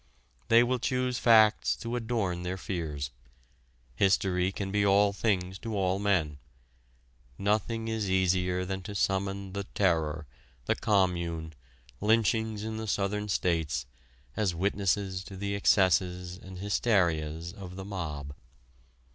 They 0.47 0.63
will 0.63 0.79
choose 0.79 1.19
facts 1.19 1.75
to 1.75 1.95
adorn 1.95 2.41
their 2.41 2.57
fears. 2.57 3.11
History 3.95 4.51
can 4.51 4.71
be 4.71 4.83
all 4.83 5.13
things 5.13 5.59
to 5.59 5.77
all 5.77 5.99
men: 5.99 6.39
nothing 7.37 7.87
is 7.87 8.09
easier 8.09 8.65
than 8.65 8.81
to 8.81 8.95
summon 8.95 9.53
the 9.53 9.65
Terror, 9.75 10.25
the 10.65 10.73
Commune, 10.73 11.53
lynchings 12.01 12.63
in 12.63 12.77
the 12.77 12.87
Southern 12.87 13.27
States, 13.29 13.85
as 14.35 14.55
witnesses 14.55 15.23
to 15.25 15.37
the 15.37 15.53
excesses 15.53 16.35
and 16.35 16.57
hysterias 16.57 17.53
of 17.53 17.75
the 17.75 17.85
mob. 17.85 18.33